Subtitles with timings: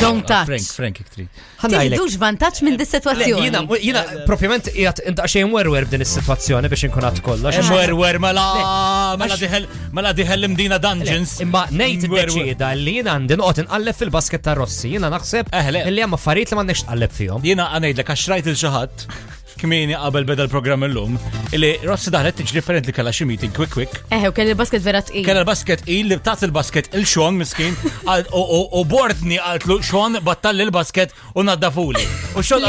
[0.00, 0.46] Don't touch.
[0.48, 1.24] Frank, Frank, iktri.
[1.64, 3.46] Għandux vantaċ minn dis situazzjoni.
[3.48, 7.52] Jina, jina, propjament, jgħat indaċ jgħin werwer din is-situazzjoni biex inkunat kollha.
[7.72, 8.44] Werwer mela,
[9.22, 11.38] mela diħel, mela diħel imdina dungeons.
[11.46, 15.48] Imma nejt id-deċida li jina għandin qot inqalleb fil-basket ta' Rossi, jina naħseb
[15.88, 17.48] li hemm affarijiet li m'għandniex tqalleb fihom.
[17.52, 19.08] Jina għanejdlek għax rajt il-ġaħat
[19.60, 21.16] kmini qabel beda l-programm illum,
[21.56, 24.02] illi Rossi daħlet tiġri differently kalla xi meeting quick quick.
[24.12, 25.22] Eh, u kelli il basket vera il.
[25.26, 27.76] Kella l-basket il li btat il-basket il-xon miskin
[28.80, 32.04] u bordni għaltlu xon battalli il basket u naddafuli.
[32.36, 32.66] U xon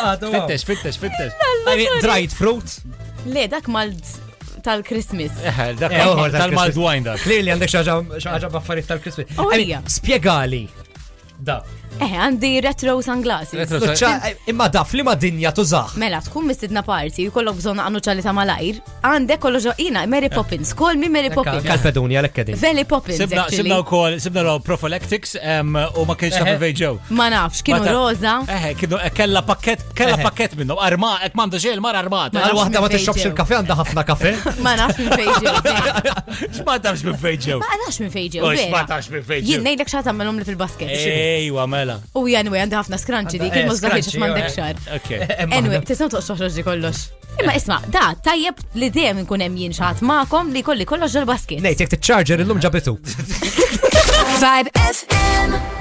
[0.05, 0.33] għadu.
[0.39, 1.93] Fittex, fittex, fittex.
[2.06, 2.78] Dried fruit.
[3.28, 3.91] Le, dak mal
[4.62, 5.31] tal-Christmas.
[6.33, 7.17] tal maldwine da.
[7.23, 7.73] Clearly għandek
[8.25, 9.39] xaġa baffariet tal-Christmas.
[9.39, 9.53] Oh,
[9.92, 10.67] spiegali.
[11.39, 11.61] Da.
[12.00, 13.72] Eh, għandi retro sunglasses.
[13.72, 15.96] Eh, imma daf li ma dinja tużax.
[15.98, 18.80] Mela, tkun mistidna parti, jkollok bżon għannu ċalita ta' malajr.
[19.04, 20.34] Għande kollu ġoqina, Mary eh.
[20.34, 21.64] Poppins, kol mi Mary Poppins.
[21.66, 22.58] Kalpedoni, l-ekkedin.
[22.60, 23.22] Veli Poppins.
[23.50, 25.34] Sibna u kol, sibna u prophylactics
[25.96, 27.00] u ma kienx ta' vejġew.
[27.02, 28.36] Eh, ma nafx, kienu roza.
[28.54, 32.32] Eh, kienu kella pakket, kella pakket minnu, arma, ek mandu ġel, mar armat.
[32.38, 34.34] Għal wahda ma t-xobx il-kafe, għanda ħafna kafe.
[34.62, 35.52] Ma nafx minn fejġew.
[36.56, 37.58] Xma tafx minn fejġew.
[37.62, 38.50] Ma nafx minn fejġew.
[38.58, 39.48] Xma tafx minn fejġew.
[39.54, 40.91] Jinn, nejlek xatam l-omli fil-basket.
[40.98, 42.00] Ejwa, mela mela.
[42.15, 44.82] U anyway, għandi ħafna skranċi dik, il-mużdaħiċ mandek xar.
[44.97, 47.04] Eh, eh, anyway, tisem toqxoħ xoġi kollox.
[47.09, 47.34] Eh.
[47.43, 51.28] Imma isma, da, tajjeb li dejjem nkun hemm jien xaħat magħkom li kolli kollox ġol
[51.32, 51.65] basket.
[51.65, 52.97] Nej, jek t-charger illum ġabitu.
[54.44, 55.78] 5 FM